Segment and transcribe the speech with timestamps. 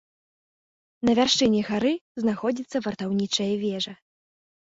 [1.09, 1.91] На вяршыні гары
[2.23, 3.93] знаходзіцца вартаўнічая вежа.